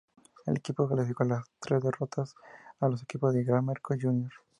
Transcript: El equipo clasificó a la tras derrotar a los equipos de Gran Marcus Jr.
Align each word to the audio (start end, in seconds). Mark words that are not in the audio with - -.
El 0.47 0.57
equipo 0.57 0.87
clasificó 0.89 1.21
a 1.21 1.25
la 1.27 1.43
tras 1.59 1.83
derrotar 1.83 2.25
a 2.79 2.87
los 2.89 3.03
equipos 3.03 3.35
de 3.35 3.43
Gran 3.43 3.65
Marcus 3.65 3.97
Jr. 4.01 4.31